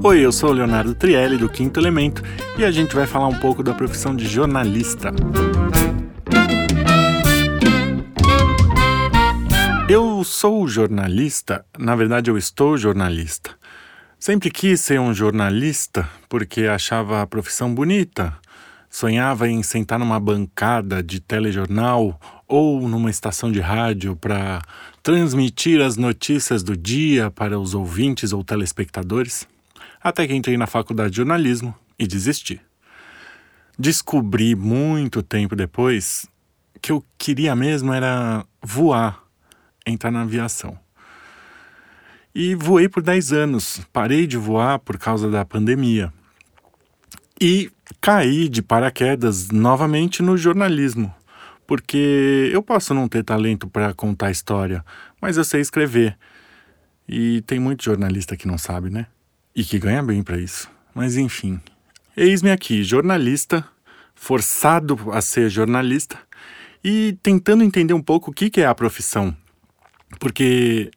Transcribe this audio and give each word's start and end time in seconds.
Oi, 0.00 0.20
eu 0.20 0.30
sou 0.30 0.50
o 0.50 0.52
Leonardo 0.52 0.94
Trielli 0.94 1.36
do 1.36 1.48
Quinto 1.48 1.80
Elemento 1.80 2.22
e 2.56 2.64
a 2.64 2.70
gente 2.70 2.94
vai 2.94 3.04
falar 3.04 3.26
um 3.26 3.38
pouco 3.40 3.64
da 3.64 3.74
profissão 3.74 4.14
de 4.14 4.28
jornalista. 4.28 5.12
Eu 9.88 10.22
sou 10.22 10.68
jornalista, 10.68 11.64
na 11.76 11.96
verdade 11.96 12.30
eu 12.30 12.38
estou 12.38 12.78
jornalista. 12.78 13.50
Sempre 14.20 14.52
quis 14.52 14.80
ser 14.80 15.00
um 15.00 15.12
jornalista 15.12 16.08
porque 16.28 16.62
achava 16.62 17.20
a 17.20 17.26
profissão 17.26 17.74
bonita. 17.74 18.32
Sonhava 18.88 19.48
em 19.48 19.64
sentar 19.64 19.98
numa 19.98 20.20
bancada 20.20 21.02
de 21.02 21.18
telejornal 21.18 22.20
ou 22.46 22.88
numa 22.88 23.10
estação 23.10 23.50
de 23.50 23.60
rádio 23.60 24.14
para 24.14 24.62
transmitir 25.02 25.80
as 25.80 25.96
notícias 25.96 26.62
do 26.62 26.76
dia 26.76 27.32
para 27.32 27.58
os 27.58 27.74
ouvintes 27.74 28.32
ou 28.32 28.44
telespectadores 28.44 29.46
até 30.08 30.26
que 30.26 30.34
entrei 30.34 30.56
na 30.56 30.66
faculdade 30.66 31.10
de 31.10 31.16
jornalismo 31.16 31.74
e 31.98 32.06
desisti. 32.06 32.60
Descobri 33.78 34.54
muito 34.54 35.22
tempo 35.22 35.54
depois 35.54 36.26
que 36.80 36.92
eu 36.92 37.04
queria 37.16 37.54
mesmo 37.54 37.92
era 37.92 38.44
voar, 38.62 39.22
entrar 39.86 40.10
na 40.10 40.22
aviação. 40.22 40.78
E 42.34 42.54
voei 42.54 42.88
por 42.88 43.02
10 43.02 43.32
anos. 43.32 43.80
Parei 43.92 44.26
de 44.26 44.36
voar 44.36 44.78
por 44.78 44.98
causa 44.98 45.30
da 45.30 45.44
pandemia. 45.44 46.12
E 47.40 47.70
caí 48.00 48.48
de 48.48 48.62
paraquedas 48.62 49.50
novamente 49.50 50.22
no 50.22 50.36
jornalismo. 50.36 51.14
Porque 51.66 52.50
eu 52.52 52.62
posso 52.62 52.94
não 52.94 53.08
ter 53.08 53.24
talento 53.24 53.68
para 53.68 53.92
contar 53.92 54.30
história, 54.30 54.84
mas 55.20 55.36
eu 55.36 55.44
sei 55.44 55.60
escrever. 55.60 56.16
E 57.08 57.42
tem 57.42 57.58
muito 57.58 57.84
jornalista 57.84 58.36
que 58.36 58.46
não 58.46 58.56
sabe, 58.56 58.90
né? 58.90 59.06
E 59.58 59.64
que 59.64 59.76
ganha 59.76 60.00
bem 60.00 60.22
para 60.22 60.38
isso. 60.38 60.70
Mas 60.94 61.16
enfim, 61.16 61.60
eis-me 62.16 62.52
aqui, 62.52 62.84
jornalista, 62.84 63.68
forçado 64.14 64.96
a 65.10 65.20
ser 65.20 65.50
jornalista 65.50 66.16
e 66.82 67.18
tentando 67.24 67.64
entender 67.64 67.92
um 67.92 68.00
pouco 68.00 68.30
o 68.30 68.34
que, 68.34 68.50
que 68.50 68.60
é 68.60 68.66
a 68.66 68.74
profissão. 68.74 69.36
Porque 70.20 70.92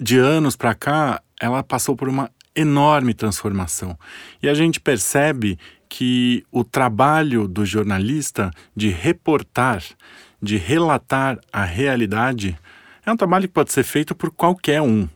de 0.00 0.18
anos 0.18 0.56
para 0.56 0.74
cá 0.74 1.22
ela 1.40 1.62
passou 1.62 1.94
por 1.94 2.08
uma 2.08 2.32
enorme 2.52 3.14
transformação. 3.14 3.96
E 4.42 4.48
a 4.48 4.54
gente 4.54 4.80
percebe 4.80 5.56
que 5.88 6.44
o 6.50 6.64
trabalho 6.64 7.46
do 7.46 7.64
jornalista 7.64 8.50
de 8.74 8.88
reportar, 8.88 9.84
de 10.42 10.56
relatar 10.56 11.38
a 11.52 11.64
realidade, 11.64 12.58
é 13.04 13.12
um 13.12 13.16
trabalho 13.16 13.46
que 13.46 13.54
pode 13.54 13.72
ser 13.72 13.84
feito 13.84 14.16
por 14.16 14.32
qualquer 14.32 14.82
um. 14.82 15.08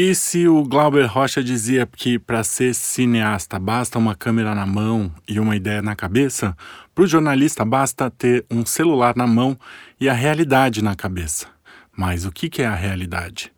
E 0.00 0.14
se 0.14 0.46
o 0.46 0.62
Glauber 0.62 1.06
Rocha 1.06 1.42
dizia 1.42 1.84
que 1.84 2.20
para 2.20 2.44
ser 2.44 2.72
cineasta 2.72 3.58
basta 3.58 3.98
uma 3.98 4.14
câmera 4.14 4.54
na 4.54 4.64
mão 4.64 5.12
e 5.26 5.40
uma 5.40 5.56
ideia 5.56 5.82
na 5.82 5.96
cabeça, 5.96 6.56
para 6.94 7.02
o 7.02 7.06
jornalista 7.08 7.64
basta 7.64 8.08
ter 8.08 8.46
um 8.48 8.64
celular 8.64 9.16
na 9.16 9.26
mão 9.26 9.58
e 10.00 10.08
a 10.08 10.12
realidade 10.12 10.84
na 10.84 10.94
cabeça. 10.94 11.48
Mas 11.96 12.24
o 12.24 12.30
que, 12.30 12.48
que 12.48 12.62
é 12.62 12.66
a 12.66 12.76
realidade? 12.76 13.52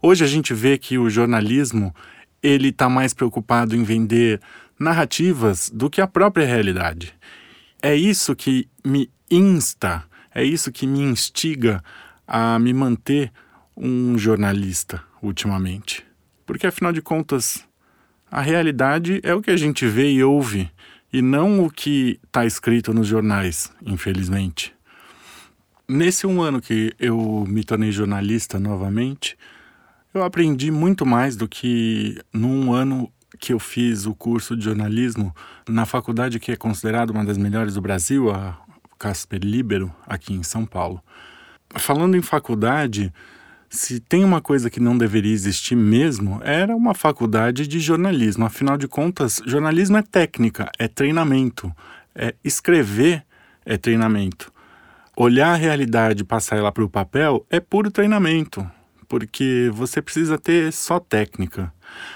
Hoje 0.00 0.22
a 0.22 0.28
gente 0.28 0.54
vê 0.54 0.78
que 0.78 0.96
o 0.96 1.10
jornalismo 1.10 1.92
ele 2.40 2.68
está 2.68 2.88
mais 2.88 3.12
preocupado 3.12 3.74
em 3.74 3.82
vender 3.82 4.40
narrativas 4.78 5.72
do 5.74 5.90
que 5.90 6.00
a 6.00 6.06
própria 6.06 6.46
realidade. 6.46 7.12
É 7.82 7.96
isso 7.96 8.36
que 8.36 8.68
me 8.84 9.10
insta, 9.28 10.04
é 10.32 10.44
isso 10.44 10.70
que 10.70 10.86
me 10.86 11.00
instiga 11.00 11.82
a 12.28 12.60
me 12.60 12.72
manter 12.72 13.32
um 13.76 14.16
jornalista 14.16 15.09
ultimamente. 15.22 16.04
Porque 16.46 16.66
afinal 16.66 16.92
de 16.92 17.02
contas, 17.02 17.64
a 18.30 18.40
realidade 18.40 19.20
é 19.22 19.34
o 19.34 19.42
que 19.42 19.50
a 19.50 19.56
gente 19.56 19.86
vê 19.86 20.10
e 20.12 20.22
ouve, 20.22 20.70
e 21.12 21.20
não 21.20 21.64
o 21.64 21.70
que 21.70 22.18
está 22.24 22.46
escrito 22.46 22.94
nos 22.94 23.06
jornais, 23.06 23.72
infelizmente. 23.84 24.74
Nesse 25.88 26.26
um 26.26 26.40
ano 26.40 26.60
que 26.60 26.94
eu 27.00 27.44
me 27.48 27.64
tornei 27.64 27.90
jornalista 27.90 28.60
novamente, 28.60 29.36
eu 30.14 30.22
aprendi 30.22 30.70
muito 30.70 31.04
mais 31.04 31.36
do 31.36 31.48
que 31.48 32.16
num 32.32 32.72
ano 32.72 33.12
que 33.38 33.52
eu 33.52 33.58
fiz 33.58 34.06
o 34.06 34.14
curso 34.14 34.56
de 34.56 34.64
jornalismo 34.64 35.34
na 35.68 35.86
faculdade 35.86 36.38
que 36.38 36.52
é 36.52 36.56
considerada 36.56 37.12
uma 37.12 37.24
das 37.24 37.38
melhores 37.38 37.74
do 37.74 37.80
Brasil, 37.80 38.30
a 38.30 38.56
Casper 38.98 39.40
Libero, 39.42 39.92
aqui 40.06 40.34
em 40.34 40.42
São 40.42 40.66
Paulo. 40.66 41.02
Falando 41.76 42.16
em 42.16 42.22
faculdade, 42.22 43.12
se 43.70 44.00
tem 44.00 44.24
uma 44.24 44.40
coisa 44.40 44.68
que 44.68 44.80
não 44.80 44.98
deveria 44.98 45.32
existir 45.32 45.76
mesmo, 45.76 46.40
era 46.44 46.74
uma 46.74 46.92
faculdade 46.92 47.68
de 47.68 47.78
jornalismo. 47.78 48.44
Afinal 48.44 48.76
de 48.76 48.88
contas, 48.88 49.40
jornalismo 49.46 49.96
é 49.96 50.02
técnica, 50.02 50.68
é 50.76 50.88
treinamento. 50.88 51.72
É 52.12 52.34
escrever 52.42 53.24
é 53.64 53.76
treinamento. 53.76 54.52
Olhar 55.16 55.52
a 55.52 55.56
realidade 55.56 56.22
e 56.22 56.24
passar 56.24 56.56
ela 56.56 56.72
para 56.72 56.84
o 56.84 56.88
papel 56.88 57.46
é 57.48 57.60
puro 57.60 57.90
treinamento, 57.90 58.68
porque 59.08 59.70
você 59.72 60.02
precisa 60.02 60.36
ter 60.36 60.72
só 60.72 60.98
técnica. 60.98 61.72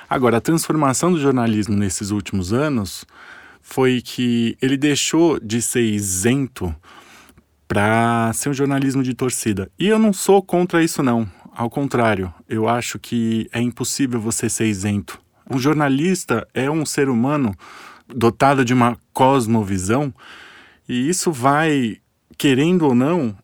Agora, 0.08 0.38
a 0.38 0.40
transformação 0.40 1.12
do 1.12 1.20
jornalismo 1.20 1.76
nesses 1.76 2.10
últimos 2.10 2.52
anos 2.52 3.04
foi 3.60 4.00
que 4.00 4.56
ele 4.60 4.76
deixou 4.76 5.38
de 5.38 5.62
ser 5.62 5.82
isento 5.82 6.74
para 7.68 8.32
ser 8.32 8.50
um 8.50 8.54
jornalismo 8.54 9.02
de 9.02 9.14
torcida. 9.14 9.70
E 9.78 9.88
eu 9.88 9.98
não 9.98 10.12
sou 10.12 10.42
contra 10.42 10.82
isso 10.82 11.02
não. 11.02 11.28
Ao 11.56 11.70
contrário, 11.70 12.34
eu 12.48 12.68
acho 12.68 12.98
que 12.98 13.48
é 13.52 13.60
impossível 13.60 14.20
você 14.20 14.48
ser 14.48 14.66
isento. 14.66 15.20
Um 15.48 15.56
jornalista 15.56 16.44
é 16.52 16.68
um 16.68 16.84
ser 16.84 17.08
humano 17.08 17.54
dotado 18.08 18.64
de 18.64 18.74
uma 18.74 18.98
cosmovisão 19.12 20.12
e 20.88 21.08
isso 21.08 21.30
vai, 21.30 21.98
querendo 22.36 22.86
ou 22.86 22.94
não, 22.94 23.36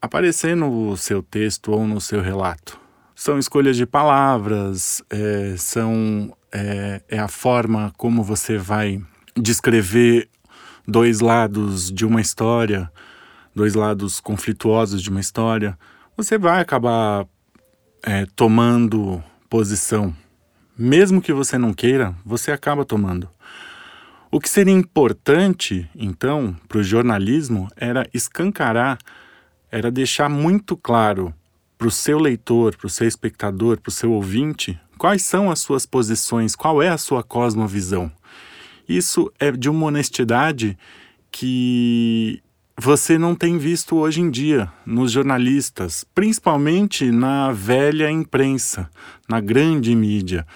aparecer 0.00 0.54
no 0.54 0.96
seu 0.96 1.24
texto 1.24 1.72
ou 1.72 1.84
no 1.84 2.00
seu 2.00 2.22
relato. 2.22 2.78
São 3.16 3.36
escolhas 3.36 3.76
de 3.76 3.84
palavras, 3.84 5.02
é, 5.10 5.56
são 5.58 6.36
é, 6.52 7.02
é 7.08 7.18
a 7.18 7.26
forma 7.26 7.92
como 7.96 8.22
você 8.22 8.56
vai 8.56 9.02
descrever 9.36 10.28
dois 10.86 11.18
lados 11.18 11.90
de 11.90 12.06
uma 12.06 12.20
história, 12.20 12.88
dois 13.52 13.74
lados 13.74 14.20
conflituosos 14.20 15.02
de 15.02 15.10
uma 15.10 15.20
história. 15.20 15.76
Você 16.16 16.38
vai 16.38 16.60
acabar 16.60 17.26
é, 18.02 18.26
tomando 18.34 19.22
posição. 19.48 20.14
Mesmo 20.78 21.22
que 21.22 21.32
você 21.32 21.56
não 21.56 21.72
queira, 21.72 22.14
você 22.24 22.52
acaba 22.52 22.84
tomando. 22.84 23.28
O 24.30 24.40
que 24.40 24.48
seria 24.48 24.74
importante, 24.74 25.88
então, 25.94 26.54
para 26.68 26.78
o 26.78 26.82
jornalismo 26.82 27.68
era 27.76 28.06
escancarar, 28.12 28.98
era 29.70 29.90
deixar 29.90 30.28
muito 30.28 30.76
claro 30.76 31.32
para 31.78 31.86
o 31.88 31.90
seu 31.90 32.18
leitor, 32.18 32.76
para 32.76 32.86
o 32.86 32.90
seu 32.90 33.06
espectador, 33.06 33.80
para 33.80 33.88
o 33.88 33.92
seu 33.92 34.12
ouvinte, 34.12 34.78
quais 34.98 35.22
são 35.22 35.50
as 35.50 35.60
suas 35.60 35.86
posições, 35.86 36.56
qual 36.56 36.82
é 36.82 36.88
a 36.88 36.98
sua 36.98 37.22
cosmovisão. 37.22 38.10
Isso 38.88 39.32
é 39.38 39.50
de 39.50 39.68
uma 39.68 39.86
honestidade 39.86 40.76
que 41.30 42.42
você 42.78 43.16
não 43.16 43.34
tem 43.34 43.56
visto 43.56 43.96
hoje 43.96 44.20
em 44.20 44.30
dia 44.30 44.70
nos 44.84 45.10
jornalistas, 45.10 46.04
principalmente 46.14 47.10
na 47.10 47.50
velha 47.50 48.10
imprensa, 48.10 48.90
na 49.28 49.40
grande 49.40 49.94
mídia. 49.94 50.46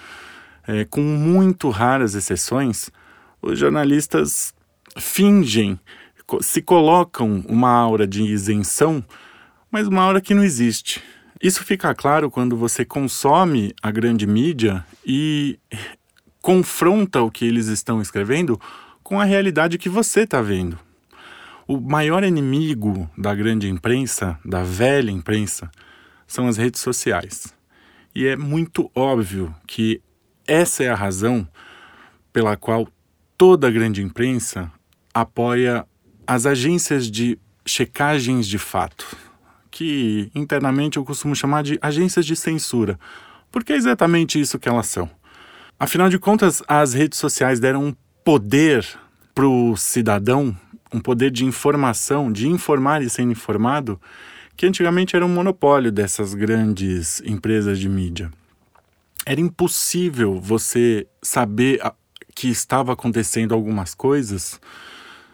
É, 0.67 0.85
com 0.85 1.01
muito 1.01 1.69
raras 1.69 2.13
exceções, 2.13 2.91
os 3.41 3.57
jornalistas 3.57 4.53
fingem, 4.97 5.79
se 6.41 6.61
colocam 6.61 7.43
uma 7.47 7.71
aura 7.71 8.05
de 8.05 8.21
isenção, 8.21 9.03
mas 9.71 9.87
uma 9.87 10.03
aura 10.03 10.21
que 10.21 10.35
não 10.35 10.43
existe. 10.43 11.01
Isso 11.41 11.63
fica 11.63 11.93
claro 11.95 12.29
quando 12.29 12.55
você 12.55 12.85
consome 12.85 13.73
a 13.81 13.89
grande 13.89 14.27
mídia 14.27 14.85
e 15.03 15.57
confronta 16.39 17.21
o 17.21 17.31
que 17.31 17.45
eles 17.45 17.65
estão 17.65 17.99
escrevendo 17.99 18.61
com 19.01 19.19
a 19.19 19.23
realidade 19.23 19.79
que 19.79 19.89
você 19.89 20.21
está 20.21 20.41
vendo. 20.41 20.77
O 21.71 21.79
maior 21.79 22.21
inimigo 22.25 23.09
da 23.17 23.33
grande 23.33 23.69
imprensa, 23.69 24.37
da 24.43 24.61
velha 24.61 25.09
imprensa, 25.09 25.71
são 26.27 26.49
as 26.49 26.57
redes 26.57 26.81
sociais. 26.81 27.55
E 28.13 28.27
é 28.27 28.35
muito 28.35 28.91
óbvio 28.93 29.55
que 29.65 30.01
essa 30.45 30.83
é 30.83 30.89
a 30.89 30.95
razão 30.95 31.47
pela 32.33 32.57
qual 32.57 32.89
toda 33.37 33.69
a 33.69 33.71
grande 33.71 34.03
imprensa 34.03 34.69
apoia 35.13 35.87
as 36.27 36.45
agências 36.45 37.09
de 37.09 37.39
checagens 37.65 38.47
de 38.47 38.57
fato, 38.57 39.15
que 39.71 40.29
internamente 40.35 40.97
eu 40.97 41.05
costumo 41.05 41.33
chamar 41.33 41.63
de 41.63 41.79
agências 41.81 42.25
de 42.25 42.35
censura, 42.35 42.99
porque 43.49 43.71
é 43.71 43.77
exatamente 43.77 44.37
isso 44.37 44.59
que 44.59 44.67
elas 44.67 44.87
são. 44.87 45.09
Afinal 45.79 46.09
de 46.09 46.19
contas, 46.19 46.61
as 46.67 46.93
redes 46.93 47.17
sociais 47.17 47.61
deram 47.61 47.85
um 47.85 47.95
poder 48.25 48.85
para 49.33 49.47
o 49.47 49.77
cidadão 49.77 50.53
um 50.93 50.99
poder 50.99 51.31
de 51.31 51.45
informação, 51.45 52.31
de 52.31 52.47
informar 52.47 53.01
e 53.01 53.09
ser 53.09 53.23
informado, 53.23 53.99
que 54.55 54.65
antigamente 54.65 55.15
era 55.15 55.25
um 55.25 55.29
monopólio 55.29 55.91
dessas 55.91 56.33
grandes 56.33 57.21
empresas 57.25 57.79
de 57.79 57.89
mídia. 57.89 58.31
era 59.25 59.39
impossível 59.39 60.39
você 60.39 61.07
saber 61.21 61.79
que 62.35 62.49
estava 62.49 62.93
acontecendo 62.93 63.53
algumas 63.53 63.93
coisas. 63.93 64.59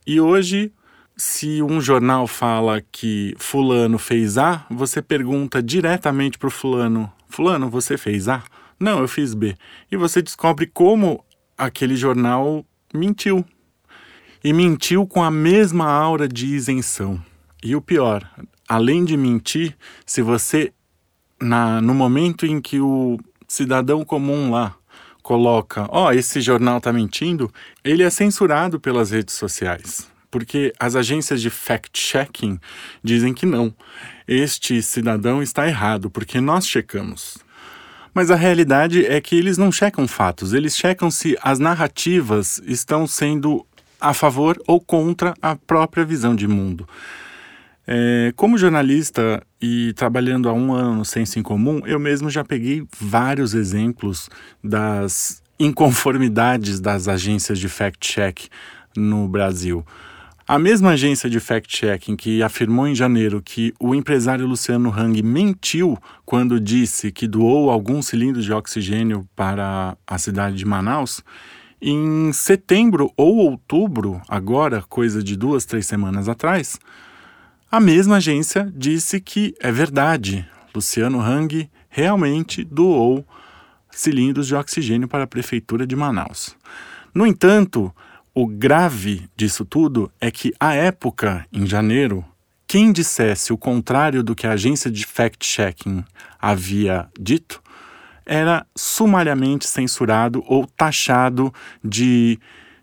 E 0.06 0.20
hoje, 0.20 0.74
se 1.16 1.62
um 1.62 1.80
jornal 1.82 2.28
fala 2.28 2.82
que 2.92 3.34
Fulano 3.38 3.98
fez 3.98 4.38
A, 4.38 4.66
você 4.70 5.02
pergunta 5.02 5.62
diretamente 5.64 6.38
para 6.38 6.48
o 6.48 6.52
Fulano: 6.52 7.12
Fulano, 7.28 7.70
você 7.70 7.98
fez 7.98 8.28
A? 8.28 8.44
Não, 8.80 9.00
eu 9.00 9.08
fiz 9.08 9.34
B. 9.34 9.56
E 9.92 9.98
você 9.98 10.22
descobre 10.22 10.68
como 10.68 11.24
aquele 11.58 11.96
jornal 11.96 12.64
mentiu. 12.94 13.44
E 14.48 14.54
mentiu 14.54 15.06
com 15.06 15.22
a 15.22 15.30
mesma 15.30 15.92
aura 15.92 16.26
de 16.26 16.46
isenção. 16.46 17.22
E 17.62 17.76
o 17.76 17.82
pior, 17.82 18.26
além 18.66 19.04
de 19.04 19.18
mentir, 19.18 19.76
se 20.06 20.22
você, 20.22 20.72
na, 21.38 21.82
no 21.82 21.94
momento 21.94 22.46
em 22.46 22.62
que 22.62 22.80
o 22.80 23.20
cidadão 23.46 24.06
comum 24.06 24.52
lá 24.52 24.74
coloca, 25.22 25.86
ó, 25.90 26.06
oh, 26.06 26.12
esse 26.14 26.40
jornal 26.40 26.78
está 26.78 26.94
mentindo, 26.94 27.52
ele 27.84 28.04
é 28.04 28.10
censurado 28.10 28.80
pelas 28.80 29.12
redes 29.12 29.36
sociais. 29.36 30.10
Porque 30.32 30.72
as 30.80 30.96
agências 30.96 31.42
de 31.42 31.50
fact-checking 31.50 32.58
dizem 33.04 33.34
que 33.34 33.46
não. 33.46 33.76
Este 34.26 34.82
cidadão 34.82 35.44
está 35.44 35.68
errado, 35.68 36.10
porque 36.10 36.40
nós 36.40 36.66
checamos. 36.66 37.38
Mas 38.14 38.32
a 38.32 38.36
realidade 38.36 39.06
é 39.06 39.20
que 39.20 39.36
eles 39.36 39.58
não 39.58 39.74
checam 39.74 40.08
fatos, 40.08 40.54
eles 40.54 40.78
checam 40.78 41.12
se 41.12 41.38
as 41.42 41.60
narrativas 41.60 42.62
estão 42.66 43.06
sendo 43.06 43.68
a 44.00 44.14
favor 44.14 44.62
ou 44.68 44.80
contra 44.80 45.34
a 45.42 45.56
própria 45.56 46.06
visão 46.06 46.36
de 46.36 46.48
mundo. 46.48 46.88
É, 47.90 48.34
como 48.36 48.58
jornalista 48.58 49.42
e 49.62 49.94
trabalhando 49.94 50.50
há 50.50 50.54
um 50.54 50.74
ano 50.74 50.96
no 50.96 51.06
Senso 51.06 51.40
em 51.40 51.44
Comum, 51.44 51.82
eu 51.86 52.00
mesmo 52.00 52.30
já 52.30 52.44
peguei 52.44 52.86
vários 53.00 53.54
exemplos 53.54 54.30
das 54.62 55.42
inconformidades 55.58 56.80
das 56.80 57.08
agências 57.08 57.58
de 57.58 57.70
fact-check 57.70 58.50
no 58.96 59.28
Brasil. 59.28 59.86
A 60.46 60.58
mesma 60.58 60.92
agência 60.92 61.30
de 61.30 61.40
fact-checking 61.40 62.16
que 62.16 62.42
afirmou 62.42 62.88
em 62.88 62.96
janeiro 62.96 63.42
que 63.42 63.74
o 63.80 63.94
empresário 63.94 64.46
Luciano 64.46 64.90
Hang 64.90 65.22
mentiu 65.22 65.98
quando 66.26 66.60
disse 66.60 67.12
que 67.12 67.28
doou 67.28 67.70
alguns 67.70 68.08
cilindros 68.08 68.46
de 68.46 68.54
oxigênio 68.54 69.28
para 69.36 69.98
a 70.08 70.18
cidade 70.18 70.56
de 70.56 70.66
Manaus, 70.66 71.22
em 71.82 72.32
setembro 72.34 73.12
ou 73.16 73.38
outubro, 73.38 74.22
agora, 74.28 74.84
coisa 74.90 75.22
de 75.22 75.36
duas, 75.36 75.66
três 75.66 75.86
semanas 75.86 76.28
atrás, 76.28 76.80
a 77.72 77.80
mesma 77.80 78.18
agência 78.18 78.72
disse 78.76 79.20
que 79.20 79.54
é 79.60 79.72
verdade. 79.72 80.48
Luciano 80.74 81.20
Hang 81.20 81.70
realmente 81.90 82.64
doou 82.64 83.26
cilindros 83.92 84.48
de 84.48 84.56
oxigênio 84.56 85.08
para 85.08 85.24
a 85.24 85.28
prefeitura 85.28 85.86
de 85.86 85.96
Manaus. 85.96 86.56
No 87.14 87.26
entanto, 87.26 87.94
o 88.34 88.46
grave 88.46 89.28
disso 89.36 89.66
tudo 89.66 90.12
é 90.22 90.30
que, 90.30 90.54
à 90.60 90.76
época, 90.76 91.46
em 91.52 91.66
janeiro, 91.66 92.24
quem 92.68 92.92
dissesse 92.92 93.52
o 93.52 93.58
contrário 93.58 94.22
do 94.22 94.36
que 94.36 94.46
a 94.46 94.52
agência 94.52 94.92
de 94.92 95.06
fact-checking 95.06 96.04
havia 96.40 97.08
dito 97.20 97.62
era 98.28 98.68
sumariamente 98.76 99.66
censurado 99.66 100.44
ou 100.46 100.68
taxado 100.68 101.52
de 101.84 102.38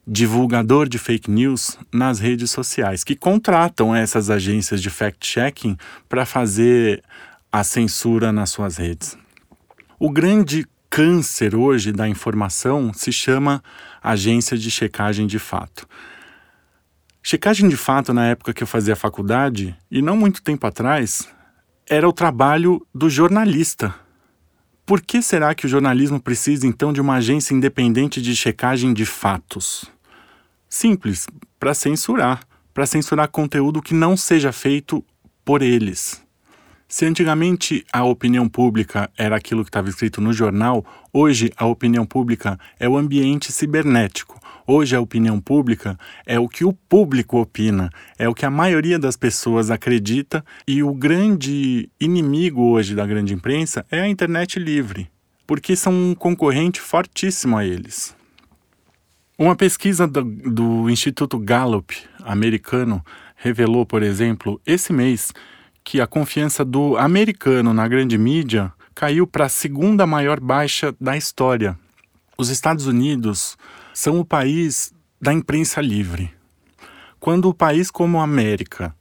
divulgador 0.06 0.88
de 0.88 0.98
fake 0.98 1.30
news 1.30 1.78
nas 1.92 2.18
redes 2.18 2.50
sociais, 2.50 3.04
que 3.04 3.14
contratam 3.14 3.94
essas 3.94 4.30
agências 4.30 4.82
de 4.82 4.90
fact-checking 4.90 5.76
para 6.08 6.26
fazer 6.26 7.02
a 7.52 7.62
censura 7.62 8.32
nas 8.32 8.50
suas 8.50 8.76
redes. 8.76 9.16
O 9.98 10.10
grande 10.10 10.66
câncer 10.90 11.54
hoje 11.54 11.92
da 11.92 12.08
informação 12.08 12.92
se 12.92 13.12
chama 13.12 13.62
agência 14.02 14.56
de 14.56 14.70
checagem 14.70 15.26
de 15.26 15.38
fato. 15.38 15.86
Checagem 17.22 17.68
de 17.68 17.76
fato, 17.76 18.12
na 18.12 18.26
época 18.26 18.52
que 18.52 18.62
eu 18.62 18.66
fazia 18.66 18.94
faculdade, 18.94 19.74
e 19.90 20.02
não 20.02 20.16
muito 20.16 20.42
tempo 20.42 20.66
atrás, 20.66 21.26
era 21.88 22.08
o 22.08 22.12
trabalho 22.12 22.86
do 22.94 23.08
jornalista. 23.08 23.94
Por 24.86 25.00
que 25.00 25.22
será 25.22 25.54
que 25.54 25.64
o 25.64 25.68
jornalismo 25.68 26.20
precisa 26.20 26.66
então 26.66 26.92
de 26.92 27.00
uma 27.00 27.14
agência 27.14 27.54
independente 27.54 28.20
de 28.20 28.36
checagem 28.36 28.92
de 28.92 29.06
fatos? 29.06 29.90
Simples, 30.68 31.26
para 31.58 31.72
censurar, 31.72 32.42
para 32.74 32.84
censurar 32.84 33.28
conteúdo 33.28 33.80
que 33.80 33.94
não 33.94 34.14
seja 34.14 34.52
feito 34.52 35.02
por 35.42 35.62
eles. 35.62 36.22
Se 36.86 37.06
antigamente 37.06 37.82
a 37.90 38.04
opinião 38.04 38.46
pública 38.46 39.10
era 39.16 39.36
aquilo 39.36 39.64
que 39.64 39.70
estava 39.70 39.88
escrito 39.88 40.20
no 40.20 40.34
jornal, 40.34 40.84
hoje 41.10 41.50
a 41.56 41.64
opinião 41.64 42.04
pública 42.04 42.58
é 42.78 42.86
o 42.86 42.98
ambiente 42.98 43.50
cibernético. 43.50 44.38
Hoje 44.66 44.96
a 44.96 45.00
opinião 45.00 45.38
pública 45.40 45.98
é 46.24 46.38
o 46.38 46.48
que 46.48 46.64
o 46.64 46.72
público 46.72 47.38
opina, 47.38 47.90
é 48.18 48.26
o 48.26 48.34
que 48.34 48.46
a 48.46 48.50
maioria 48.50 48.98
das 48.98 49.14
pessoas 49.14 49.70
acredita 49.70 50.42
e 50.66 50.82
o 50.82 50.94
grande 50.94 51.90
inimigo 52.00 52.62
hoje 52.62 52.94
da 52.94 53.06
grande 53.06 53.34
imprensa 53.34 53.84
é 53.90 54.00
a 54.00 54.08
internet 54.08 54.58
livre, 54.58 55.10
porque 55.46 55.76
são 55.76 55.92
um 55.92 56.14
concorrente 56.14 56.80
fortíssimo 56.80 57.58
a 57.58 57.64
eles. 57.64 58.16
Uma 59.36 59.54
pesquisa 59.54 60.06
do, 60.06 60.22
do 60.22 60.88
Instituto 60.88 61.38
Gallup 61.38 61.94
americano 62.22 63.04
revelou, 63.36 63.84
por 63.84 64.02
exemplo, 64.02 64.58
esse 64.64 64.94
mês 64.94 65.30
que 65.82 66.00
a 66.00 66.06
confiança 66.06 66.64
do 66.64 66.96
americano 66.96 67.74
na 67.74 67.86
grande 67.86 68.16
mídia 68.16 68.72
caiu 68.94 69.26
para 69.26 69.44
a 69.44 69.50
segunda 69.50 70.06
maior 70.06 70.40
baixa 70.40 70.94
da 70.98 71.16
história. 71.16 71.78
Os 72.38 72.48
Estados 72.48 72.86
Unidos 72.86 73.58
são 73.94 74.18
o 74.18 74.24
país 74.24 74.92
da 75.18 75.32
imprensa 75.32 75.80
livre. 75.80 76.30
Quando 77.18 77.48
o 77.48 77.54
país 77.54 77.90
como 77.90 78.18
a 78.18 78.24
América 78.24 78.94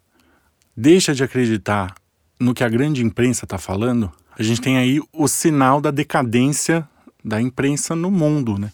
deixa 0.77 1.13
de 1.13 1.23
acreditar 1.23 1.93
no 2.39 2.53
que 2.53 2.63
a 2.63 2.69
grande 2.69 3.03
imprensa 3.03 3.45
está 3.45 3.57
falando, 3.57 4.09
a 4.37 4.41
gente 4.41 4.61
tem 4.61 4.77
aí 4.77 5.01
o 5.11 5.27
sinal 5.27 5.81
da 5.81 5.91
decadência 5.91 6.87
da 7.23 7.41
imprensa 7.41 7.95
no 7.95 8.09
mundo, 8.09 8.57
né? 8.57 8.71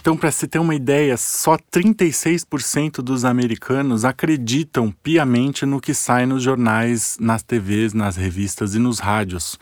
Então, 0.00 0.16
para 0.16 0.30
se 0.30 0.48
ter 0.48 0.58
uma 0.58 0.74
ideia, 0.74 1.14
só 1.18 1.58
36% 1.58 3.02
dos 3.02 3.22
americanos 3.24 4.02
acreditam 4.02 4.90
piamente 5.02 5.66
no 5.66 5.78
que 5.78 5.92
sai 5.92 6.24
nos 6.24 6.42
jornais, 6.42 7.18
nas 7.20 7.42
TVs, 7.42 7.92
nas 7.92 8.16
revistas 8.16 8.74
e 8.74 8.78
nos 8.78 8.98
rádios, 8.98 9.58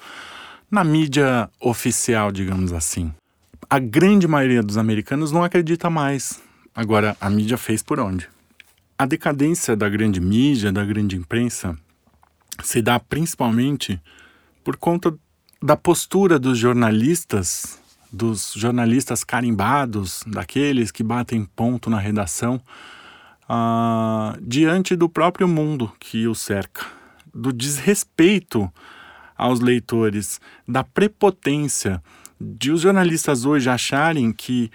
na 0.71 0.85
mídia 0.85 1.51
oficial, 1.61 2.31
digamos 2.31 2.73
assim. 2.73 3.13
A 3.71 3.79
grande 3.79 4.27
maioria 4.27 4.63
dos 4.63 4.79
americanos 4.79 5.31
não 5.31 5.45
acredita 5.45 5.91
mais. 5.91 6.41
Agora, 6.75 7.17
a 7.21 7.29
mídia 7.29 7.59
fez 7.59 7.83
por 7.83 8.01
onde? 8.01 8.29
A 8.97 9.05
decadência 9.05 9.77
da 9.77 9.89
grande 9.89 10.21
mídia, 10.21 10.73
da 10.73 10.85
grande 10.85 11.17
imprensa, 11.17 11.77
se 12.63 12.81
dá 12.81 12.99
principalmente 12.99 14.01
por 14.65 14.77
conta 14.77 15.15
da 15.63 15.77
postura 15.77 16.39
dos 16.39 16.57
jornalistas 16.57 17.79
dos 18.11 18.55
jornalistas 18.57 19.23
carimbados, 19.23 20.25
daqueles 20.27 20.91
que 20.91 21.03
batem 21.03 21.45
ponto 21.45 21.91
na 21.91 21.99
redação, 21.99 22.61
uh, 23.45 24.41
diante 24.41 24.97
do 24.97 25.09
próprio 25.09 25.47
mundo 25.47 25.93
que 26.01 26.27
o 26.27 26.35
cerca, 26.35 26.87
do 27.35 27.53
desrespeito 27.53 28.73
aos 29.37 29.61
leitores, 29.61 30.41
da 30.67 30.83
prepotência 30.83 32.03
de 32.41 32.71
os 32.71 32.83
jornalistas 32.83 33.45
hoje 33.45 33.69
acharem 33.69 34.33
que 34.33 34.71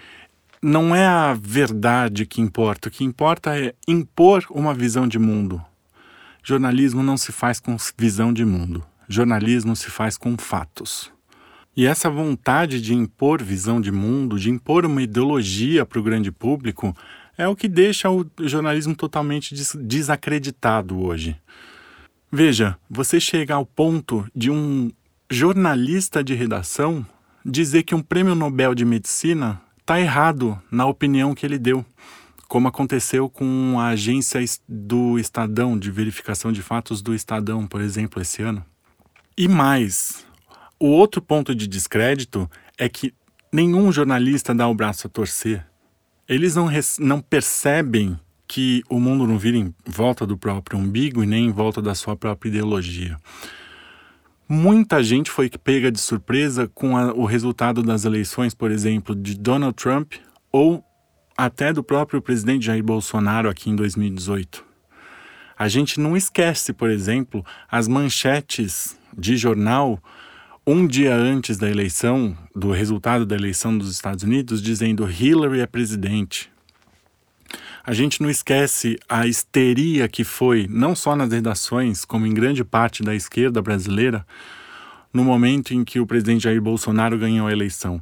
não 0.62 0.94
é 0.94 1.06
a 1.06 1.34
verdade 1.34 2.24
que 2.24 2.40
importa, 2.40 2.88
o 2.88 2.90
que 2.90 3.04
importa 3.04 3.58
é 3.58 3.74
impor 3.86 4.46
uma 4.50 4.72
visão 4.72 5.06
de 5.06 5.18
mundo. 5.18 5.62
Jornalismo 6.42 7.02
não 7.02 7.16
se 7.16 7.32
faz 7.32 7.60
com 7.60 7.76
visão 7.98 8.32
de 8.32 8.44
mundo, 8.44 8.84
jornalismo 9.08 9.76
se 9.76 9.90
faz 9.90 10.16
com 10.16 10.36
fatos. 10.36 11.12
E 11.76 11.86
essa 11.86 12.08
vontade 12.08 12.80
de 12.80 12.94
impor 12.94 13.42
visão 13.42 13.80
de 13.80 13.90
mundo, 13.90 14.38
de 14.38 14.48
impor 14.48 14.86
uma 14.86 15.02
ideologia 15.02 15.84
para 15.84 15.98
o 15.98 16.02
grande 16.02 16.30
público, 16.30 16.96
é 17.36 17.48
o 17.48 17.56
que 17.56 17.66
deixa 17.66 18.10
o 18.10 18.24
jornalismo 18.40 18.94
totalmente 18.94 19.54
des 19.54 19.76
desacreditado 19.80 21.00
hoje. 21.02 21.36
Veja, 22.30 22.76
você 22.88 23.18
chega 23.18 23.54
ao 23.54 23.66
ponto 23.66 24.26
de 24.34 24.50
um 24.50 24.90
jornalista 25.30 26.22
de 26.22 26.34
redação 26.34 27.04
dizer 27.44 27.82
que 27.82 27.94
um 27.94 28.02
prêmio 28.02 28.34
Nobel 28.34 28.74
de 28.74 28.84
Medicina 28.84 29.60
está 29.80 30.00
errado 30.00 30.60
na 30.70 30.86
opinião 30.86 31.34
que 31.34 31.44
ele 31.44 31.58
deu, 31.58 31.84
como 32.48 32.68
aconteceu 32.68 33.28
com 33.28 33.76
a 33.78 33.88
agência 33.88 34.40
do 34.68 35.18
Estadão, 35.18 35.78
de 35.78 35.90
verificação 35.90 36.50
de 36.50 36.62
fatos 36.62 37.02
do 37.02 37.14
Estadão, 37.14 37.66
por 37.66 37.80
exemplo, 37.80 38.22
esse 38.22 38.42
ano. 38.42 38.64
E 39.36 39.46
mais, 39.48 40.24
o 40.78 40.86
outro 40.86 41.20
ponto 41.20 41.54
de 41.54 41.66
descrédito 41.66 42.50
é 42.78 42.88
que 42.88 43.12
nenhum 43.52 43.92
jornalista 43.92 44.54
dá 44.54 44.66
o 44.68 44.74
braço 44.74 45.06
a 45.06 45.10
torcer. 45.10 45.66
Eles 46.28 46.54
não, 46.54 46.70
não 46.98 47.20
percebem 47.20 48.18
que 48.46 48.82
o 48.88 49.00
mundo 49.00 49.26
não 49.26 49.38
vira 49.38 49.56
em 49.56 49.74
volta 49.84 50.26
do 50.26 50.38
próprio 50.38 50.78
umbigo 50.78 51.22
e 51.22 51.26
nem 51.26 51.46
em 51.46 51.50
volta 51.50 51.82
da 51.82 51.94
sua 51.94 52.16
própria 52.16 52.48
ideologia. 52.48 53.18
Muita 54.48 55.02
gente 55.02 55.30
foi 55.30 55.48
pega 55.48 55.90
de 55.90 55.98
surpresa 55.98 56.68
com 56.74 56.96
a, 56.96 57.12
o 57.14 57.24
resultado 57.24 57.82
das 57.82 58.04
eleições, 58.04 58.54
por 58.54 58.70
exemplo, 58.70 59.14
de 59.14 59.34
Donald 59.34 59.74
Trump 59.74 60.14
ou 60.52 60.84
até 61.36 61.72
do 61.72 61.82
próprio 61.82 62.20
presidente 62.20 62.66
Jair 62.66 62.84
Bolsonaro 62.84 63.48
aqui 63.48 63.70
em 63.70 63.76
2018. 63.76 64.64
A 65.58 65.68
gente 65.68 65.98
não 65.98 66.16
esquece, 66.16 66.72
por 66.72 66.90
exemplo, 66.90 67.44
as 67.70 67.88
manchetes 67.88 68.98
de 69.16 69.36
jornal 69.36 69.98
um 70.66 70.86
dia 70.86 71.14
antes 71.14 71.58
da 71.58 71.68
eleição, 71.68 72.36
do 72.54 72.70
resultado 72.70 73.26
da 73.26 73.34
eleição 73.34 73.76
dos 73.76 73.90
Estados 73.90 74.24
Unidos, 74.24 74.62
dizendo 74.62 75.08
Hillary 75.08 75.60
é 75.60 75.66
presidente. 75.66 76.50
A 77.86 77.92
gente 77.92 78.22
não 78.22 78.30
esquece 78.30 78.98
a 79.06 79.26
histeria 79.26 80.08
que 80.08 80.24
foi, 80.24 80.66
não 80.70 80.96
só 80.96 81.14
nas 81.14 81.30
redações, 81.30 82.02
como 82.02 82.26
em 82.26 82.32
grande 82.32 82.64
parte 82.64 83.02
da 83.02 83.14
esquerda 83.14 83.60
brasileira, 83.60 84.26
no 85.12 85.22
momento 85.22 85.74
em 85.74 85.84
que 85.84 86.00
o 86.00 86.06
presidente 86.06 86.44
Jair 86.44 86.62
Bolsonaro 86.62 87.18
ganhou 87.18 87.46
a 87.46 87.52
eleição. 87.52 88.00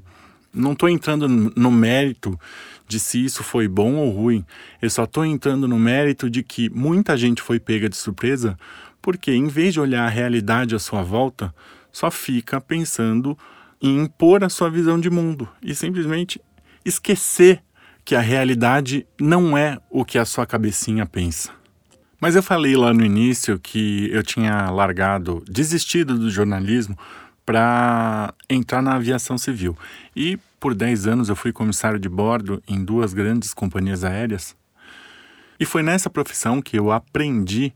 Não 0.54 0.74
estou 0.74 0.88
entrando 0.88 1.26
no 1.28 1.70
mérito 1.72 2.38
de 2.86 3.00
se 3.00 3.24
isso 3.24 3.42
foi 3.42 3.66
bom 3.66 3.96
ou 3.96 4.10
ruim, 4.10 4.44
eu 4.80 4.88
só 4.88 5.02
estou 5.02 5.24
entrando 5.24 5.66
no 5.66 5.80
mérito 5.80 6.30
de 6.30 6.44
que 6.44 6.70
muita 6.70 7.16
gente 7.16 7.42
foi 7.42 7.58
pega 7.58 7.88
de 7.88 7.96
surpresa 7.96 8.56
porque, 9.00 9.32
em 9.32 9.48
vez 9.48 9.74
de 9.74 9.80
olhar 9.80 10.06
a 10.06 10.10
realidade 10.10 10.76
à 10.76 10.78
sua 10.78 11.02
volta, 11.02 11.52
só 11.90 12.08
fica 12.08 12.60
pensando 12.60 13.36
em 13.80 13.98
impor 13.98 14.44
a 14.44 14.48
sua 14.48 14.70
visão 14.70 15.00
de 15.00 15.10
mundo 15.10 15.48
e 15.60 15.74
simplesmente 15.74 16.40
esquecer 16.84 17.60
que 18.04 18.14
a 18.14 18.20
realidade 18.20 19.06
não 19.20 19.56
é 19.56 19.78
o 19.90 20.04
que 20.04 20.18
a 20.18 20.24
sua 20.24 20.46
cabecinha 20.46 21.06
pensa. 21.06 21.52
Mas 22.20 22.36
eu 22.36 22.42
falei 22.42 22.76
lá 22.76 22.92
no 22.92 23.04
início 23.04 23.58
que 23.58 24.08
eu 24.12 24.22
tinha 24.22 24.70
largado, 24.70 25.42
desistido 25.48 26.18
do 26.18 26.30
jornalismo 26.30 26.96
para 27.44 28.32
entrar 28.48 28.80
na 28.80 28.94
aviação 28.94 29.36
civil. 29.36 29.76
E 30.14 30.38
por 30.60 30.74
10 30.74 31.06
anos 31.06 31.28
eu 31.28 31.36
fui 31.36 31.52
comissário 31.52 31.98
de 31.98 32.08
bordo 32.08 32.62
em 32.68 32.84
duas 32.84 33.12
grandes 33.12 33.52
companhias 33.52 34.04
aéreas. 34.04 34.56
E 35.58 35.64
foi 35.64 35.82
nessa 35.82 36.10
profissão 36.10 36.62
que 36.62 36.78
eu 36.78 36.90
aprendi 36.90 37.72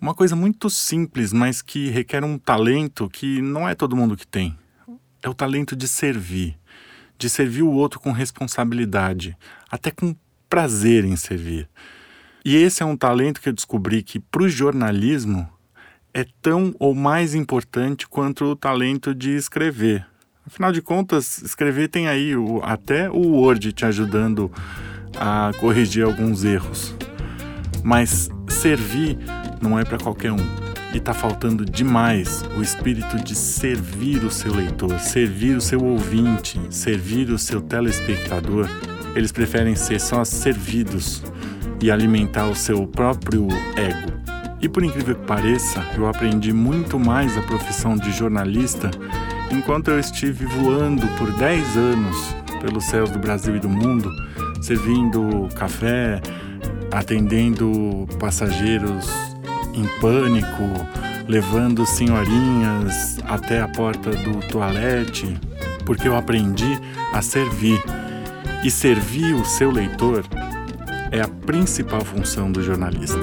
uma 0.00 0.14
coisa 0.14 0.36
muito 0.36 0.70
simples, 0.70 1.32
mas 1.32 1.60
que 1.60 1.88
requer 1.88 2.24
um 2.24 2.38
talento 2.38 3.08
que 3.08 3.42
não 3.42 3.68
é 3.68 3.74
todo 3.74 3.96
mundo 3.96 4.16
que 4.16 4.26
tem. 4.26 4.56
É 5.22 5.28
o 5.28 5.34
talento 5.34 5.74
de 5.74 5.88
servir, 5.88 6.56
de 7.18 7.28
servir 7.28 7.62
o 7.62 7.72
outro 7.72 7.98
com 7.98 8.12
responsabilidade, 8.12 9.36
até 9.70 9.90
com 9.90 10.14
prazer 10.48 11.04
em 11.04 11.16
servir. 11.16 11.68
E 12.44 12.56
esse 12.56 12.82
é 12.82 12.86
um 12.86 12.96
talento 12.96 13.40
que 13.40 13.48
eu 13.48 13.52
descobri 13.52 14.02
que 14.02 14.18
para 14.20 14.44
o 14.44 14.48
jornalismo 14.48 15.46
é 16.14 16.24
tão 16.40 16.74
ou 16.78 16.94
mais 16.94 17.34
importante 17.34 18.08
quanto 18.08 18.44
o 18.44 18.56
talento 18.56 19.14
de 19.14 19.36
escrever. 19.36 20.06
Afinal 20.46 20.72
de 20.72 20.80
contas, 20.80 21.42
escrever 21.42 21.88
tem 21.88 22.08
aí 22.08 22.34
o, 22.34 22.60
até 22.62 23.10
o 23.10 23.18
Word 23.18 23.72
te 23.72 23.84
ajudando 23.84 24.50
a 25.18 25.50
corrigir 25.60 26.04
alguns 26.04 26.44
erros. 26.44 26.94
Mas 27.84 28.30
servir 28.48 29.18
não 29.60 29.78
é 29.78 29.84
para 29.84 29.98
qualquer 29.98 30.32
um. 30.32 30.67
E 30.92 30.98
está 30.98 31.12
faltando 31.12 31.64
demais 31.64 32.42
o 32.56 32.62
espírito 32.62 33.16
de 33.22 33.34
servir 33.34 34.24
o 34.24 34.30
seu 34.30 34.54
leitor, 34.54 34.98
servir 34.98 35.56
o 35.56 35.60
seu 35.60 35.84
ouvinte, 35.84 36.60
servir 36.70 37.30
o 37.30 37.38
seu 37.38 37.60
telespectador. 37.60 38.68
Eles 39.14 39.30
preferem 39.30 39.74
ser 39.74 40.00
só 40.00 40.24
servidos 40.24 41.22
e 41.82 41.90
alimentar 41.90 42.46
o 42.46 42.54
seu 42.54 42.86
próprio 42.86 43.48
ego. 43.76 44.12
E 44.60 44.68
por 44.68 44.82
incrível 44.82 45.14
que 45.14 45.26
pareça, 45.26 45.84
eu 45.96 46.08
aprendi 46.08 46.52
muito 46.52 46.98
mais 46.98 47.36
a 47.36 47.42
profissão 47.42 47.96
de 47.96 48.10
jornalista 48.10 48.90
enquanto 49.50 49.88
eu 49.88 49.98
estive 49.98 50.46
voando 50.46 51.06
por 51.16 51.30
10 51.32 51.76
anos 51.76 52.34
pelos 52.60 52.84
céus 52.84 53.10
do 53.10 53.18
Brasil 53.18 53.56
e 53.56 53.60
do 53.60 53.68
mundo, 53.68 54.10
servindo 54.60 55.48
café, 55.54 56.20
atendendo 56.90 58.06
passageiros 58.18 59.27
em 59.78 59.86
pânico, 60.00 60.64
levando 61.28 61.86
senhorinhas 61.86 63.18
até 63.24 63.60
a 63.60 63.68
porta 63.68 64.10
do 64.10 64.40
toalete, 64.48 65.38
porque 65.84 66.08
eu 66.08 66.16
aprendi 66.16 66.78
a 67.12 67.22
servir. 67.22 67.80
E 68.64 68.70
servir 68.70 69.34
o 69.34 69.44
seu 69.44 69.70
leitor 69.70 70.24
é 71.12 71.20
a 71.20 71.28
principal 71.28 72.04
função 72.04 72.50
do 72.50 72.60
jornalista. 72.60 73.18